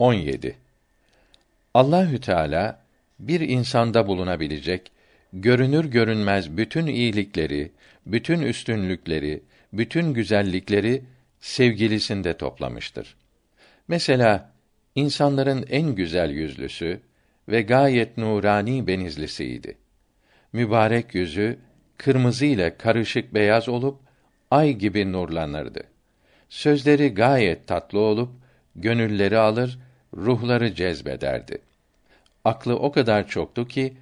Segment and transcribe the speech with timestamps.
[0.00, 0.56] 17.
[1.74, 2.80] Allahü Teala
[3.18, 4.92] bir insanda bulunabilecek
[5.32, 7.70] görünür görünmez bütün iyilikleri,
[8.06, 9.42] bütün üstünlükleri,
[9.72, 11.02] bütün güzellikleri
[11.40, 13.16] sevgilisinde toplamıştır.
[13.88, 14.52] Mesela
[14.94, 17.00] insanların en güzel yüzlüsü
[17.48, 19.76] ve gayet nurani benizlisiydi.
[20.52, 21.58] Mübarek yüzü
[21.96, 23.98] kırmızı ile karışık beyaz olup
[24.50, 25.82] ay gibi nurlanırdı.
[26.48, 28.30] Sözleri gayet tatlı olup
[28.76, 29.78] gönülleri alır,
[30.16, 31.58] ruhları cezbederdi.
[32.44, 33.94] Aklı o kadar çoktu ki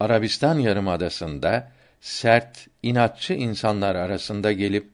[0.00, 4.88] Arabistan yarımadasında sert, inatçı insanlar arasında gelip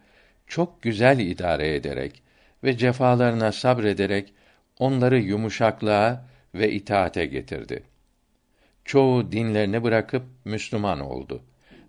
[0.46, 2.22] çok güzel idare ederek
[2.64, 4.32] ve cefalarına sabrederek
[4.78, 6.24] onları yumuşaklığa
[6.54, 7.82] ve itaate getirdi.
[8.84, 11.42] Çoğu dinlerini bırakıp Müslüman oldu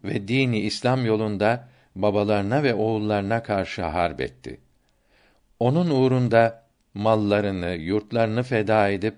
[0.03, 4.59] ve dini İslam yolunda babalarına ve oğullarına karşı harp etti.
[5.59, 6.62] Onun uğrunda
[6.93, 9.15] mallarını, yurtlarını feda edip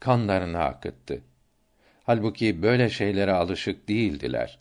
[0.00, 1.22] kanlarını akıttı.
[2.04, 4.58] Halbuki böyle şeylere alışık değildiler.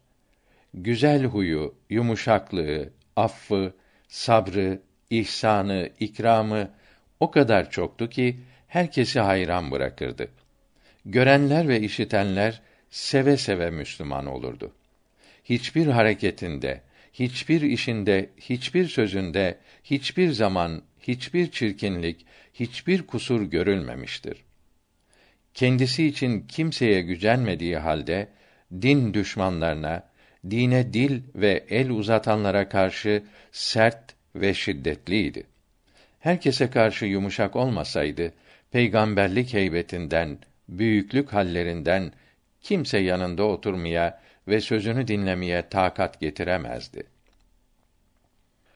[0.74, 3.74] Güzel huyu, yumuşaklığı, affı,
[4.08, 6.70] sabrı, ihsanı, ikramı
[7.20, 10.28] o kadar çoktu ki herkesi hayran bırakırdı.
[11.06, 14.72] Görenler ve işitenler seve seve Müslüman olurdu.
[15.44, 16.82] Hiçbir hareketinde,
[17.14, 24.44] hiçbir işinde, hiçbir sözünde, hiçbir zaman, hiçbir çirkinlik, hiçbir kusur görülmemiştir.
[25.54, 28.28] Kendisi için kimseye gücenmediği halde
[28.82, 30.04] din düşmanlarına,
[30.50, 35.44] dine dil ve el uzatanlara karşı sert ve şiddetliydi.
[36.20, 38.34] Herkese karşı yumuşak olmasaydı,
[38.72, 40.38] peygamberlik heybetinden,
[40.70, 42.12] büyüklük hallerinden
[42.62, 47.04] kimse yanında oturmaya ve sözünü dinlemeye takat getiremezdi.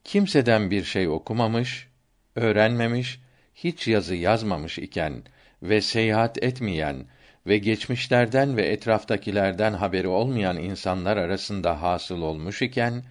[0.04, 1.89] Kimseden bir şey okumamış,
[2.36, 3.20] öğrenmemiş,
[3.56, 5.24] hiç yazı yazmamış iken
[5.64, 7.06] ve seyahat etmeyen
[7.48, 13.04] ve geçmişlerden ve etraftakilerden haberi olmayan insanlar arasında hasıl olmuş iken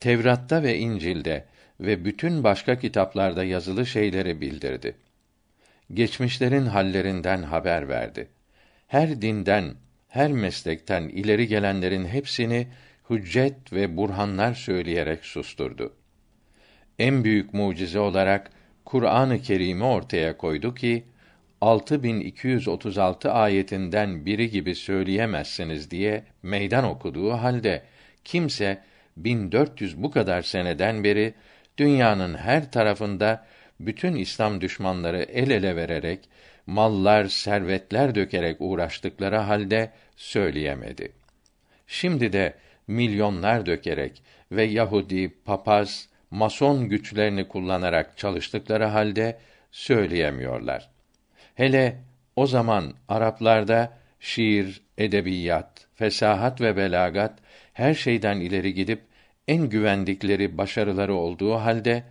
[0.00, 1.44] Tevrat'ta ve İncil'de
[1.80, 4.96] ve bütün başka kitaplarda yazılı şeyleri bildirdi.
[5.94, 8.28] Geçmişlerin hallerinden haber verdi.
[8.86, 9.74] Her dinden,
[10.08, 12.68] her meslekten ileri gelenlerin hepsini
[13.10, 15.96] hüccet ve burhanlar söyleyerek susturdu.
[16.98, 18.50] En büyük mucize olarak
[18.84, 21.04] Kur'an-ı Kerim'i ortaya koydu ki
[21.60, 27.82] 6236 ayetinden biri gibi söyleyemezsiniz diye meydan okuduğu halde
[28.24, 28.82] kimse
[29.16, 31.34] 1400 bu kadar seneden beri
[31.78, 33.46] dünyanın her tarafında
[33.80, 36.28] bütün İslam düşmanları el ele vererek
[36.66, 41.12] mallar, servetler dökerek uğraştıkları halde söyleyemedi.
[41.86, 42.54] Şimdi de
[42.86, 49.38] milyonlar dökerek ve Yahudi, papaz, mason güçlerini kullanarak çalıştıkları halde
[49.70, 50.90] söyleyemiyorlar.
[51.54, 52.00] Hele
[52.36, 57.38] o zaman Araplarda şiir, edebiyat, fesahat ve belagat
[57.72, 59.00] her şeyden ileri gidip
[59.48, 62.04] en güvendikleri başarıları olduğu halde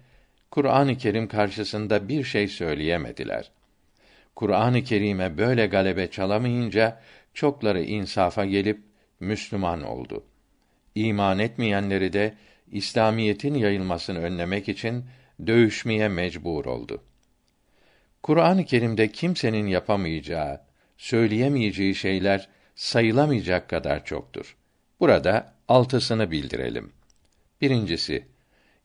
[0.51, 3.51] Kur'an-ı Kerim karşısında bir şey söyleyemediler.
[4.35, 6.99] Kur'an-ı Kerim'e böyle galebe çalamayınca
[7.33, 8.79] çokları insafa gelip
[9.19, 10.23] Müslüman oldu.
[10.95, 12.33] İman etmeyenleri de
[12.75, 15.05] İslamiyetin yayılmasını önlemek için
[15.47, 17.03] dövüşmeye mecbur oldu.
[18.23, 20.61] Kur'an-ı Kerim'de kimsenin yapamayacağı,
[20.97, 24.57] söyleyemeyeceği şeyler sayılamayacak kadar çoktur.
[24.99, 26.91] Burada altısını bildirelim.
[27.61, 28.27] Birincisi,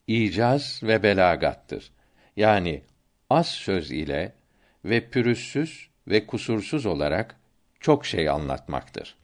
[0.07, 1.91] icaz ve belagattır.
[2.35, 2.81] Yani
[3.29, 4.33] az söz ile
[4.85, 7.35] ve pürüzsüz ve kusursuz olarak
[7.79, 9.15] çok şey anlatmaktır.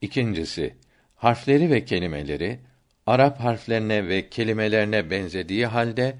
[0.00, 0.76] İkincisi,
[1.16, 2.69] harfleri ve kelimeleri
[3.10, 6.16] Arap harflerine ve kelimelerine benzediği halde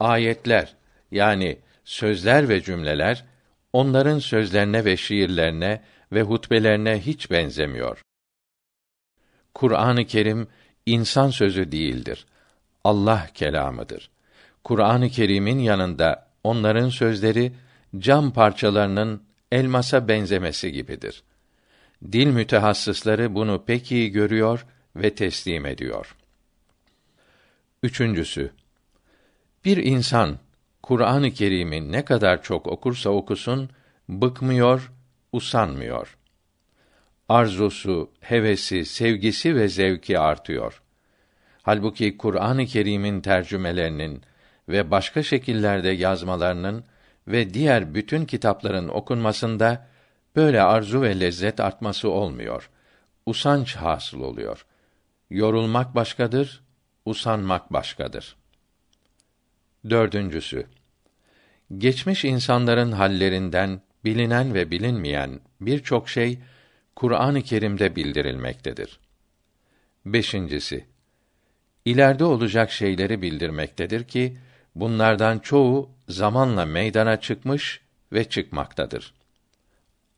[0.00, 0.74] ayetler
[1.10, 3.24] yani sözler ve cümleler
[3.72, 5.82] onların sözlerine ve şiirlerine
[6.12, 8.02] ve hutbelerine hiç benzemiyor.
[9.54, 10.48] Kur'an-ı Kerim
[10.86, 12.26] insan sözü değildir.
[12.84, 14.10] Allah kelamıdır.
[14.64, 17.52] Kur'an-ı Kerim'in yanında onların sözleri
[17.98, 19.22] cam parçalarının
[19.52, 21.22] elmasa benzemesi gibidir.
[22.12, 24.66] Dil mütehassısları bunu pek iyi görüyor
[24.96, 26.16] ve teslim ediyor.
[27.82, 28.52] Üçüncüsü,
[29.64, 30.38] bir insan
[30.82, 33.70] Kur'an-ı Kerim'i ne kadar çok okursa okusun,
[34.08, 34.92] bıkmıyor,
[35.32, 36.18] usanmıyor.
[37.28, 40.82] Arzusu, hevesi, sevgisi ve zevki artıyor.
[41.62, 44.22] Halbuki Kur'an-ı Kerim'in tercümelerinin
[44.68, 46.84] ve başka şekillerde yazmalarının
[47.28, 49.86] ve diğer bütün kitapların okunmasında
[50.36, 52.70] böyle arzu ve lezzet artması olmuyor.
[53.26, 54.66] Usanç hasıl oluyor.
[55.30, 56.61] Yorulmak başkadır,
[57.04, 58.36] usanmak başkadır.
[59.90, 60.66] Dördüncüsü.
[61.78, 66.38] Geçmiş insanların hallerinden bilinen ve bilinmeyen birçok şey
[66.96, 69.00] Kur'an-ı Kerim'de bildirilmektedir.
[70.06, 70.86] Beşincisi,
[71.84, 74.38] ileride olacak şeyleri bildirmektedir ki
[74.74, 77.80] bunlardan çoğu zamanla meydana çıkmış
[78.12, 79.14] ve çıkmaktadır.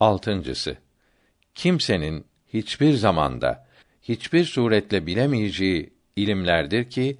[0.00, 0.76] Altıncısı,
[1.54, 3.66] kimsenin hiçbir zamanda
[4.02, 7.18] hiçbir suretle bilemeyeceği ilimlerdir ki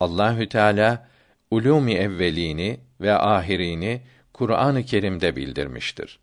[0.00, 1.08] Allahü Teala
[1.50, 4.02] ulûm-i evvelini ve ahirini
[4.32, 6.18] Kur'an-ı Kerim'de bildirmiştir.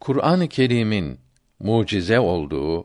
[0.00, 1.18] Kur'an-ı Kerim'in
[1.60, 2.84] mucize olduğu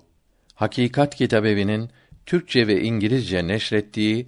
[0.55, 1.89] Hakikat Kitabevi'nin
[2.25, 4.27] Türkçe ve İngilizce neşrettiği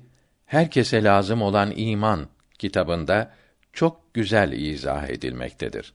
[0.50, 2.28] Herkese lazım olan iman
[2.60, 3.34] kitabında
[3.74, 5.94] çok güzel izah edilmektedir.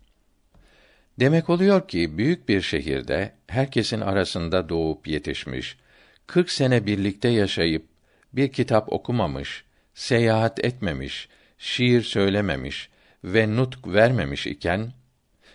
[1.21, 5.77] Demek oluyor ki büyük bir şehirde herkesin arasında doğup yetişmiş,
[6.27, 7.87] 40 sene birlikte yaşayıp
[8.33, 11.29] bir kitap okumamış, seyahat etmemiş,
[11.59, 12.89] şiir söylememiş
[13.25, 14.93] ve nutk vermemiş iken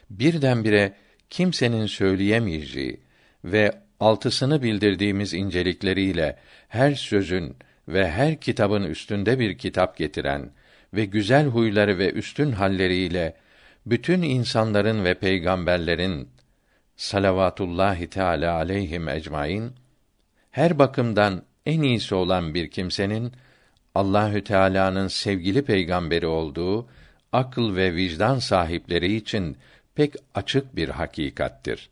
[0.09, 0.93] birdenbire
[1.29, 2.99] kimsenin söyleyemeyeceği
[3.43, 6.37] ve altısını bildirdiğimiz incelikleriyle
[6.67, 7.55] her sözün
[7.87, 10.51] ve her kitabın üstünde bir kitap getiren
[10.93, 13.35] ve güzel huyları ve üstün halleriyle
[13.85, 16.29] bütün insanların ve peygamberlerin
[16.95, 19.73] salavatullahi teala aleyhim ecmaîn
[20.51, 23.33] her bakımdan en iyisi olan bir kimsenin
[23.95, 26.87] Allahü Teala'nın sevgili peygamberi olduğu
[27.31, 29.57] akıl ve vicdan sahipleri için
[29.95, 31.89] pek açık bir hakikattir.